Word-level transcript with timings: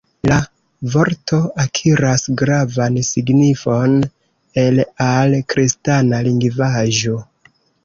La 0.29 0.35
vorto 0.93 1.37
akiras 1.63 2.25
gravan 2.43 2.97
signifon 3.11 3.95
el 4.65 4.83
al 5.11 5.39
kristana 5.55 6.25
lingvaĵo. 6.33 7.23